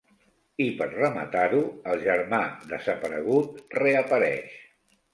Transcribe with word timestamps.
I 0.63 0.65
per 0.79 0.87
rematar-ho 0.93 1.61
el 1.93 2.03
germà 2.09 2.41
desaparegut 2.75 3.65
reapareix. 3.81 4.61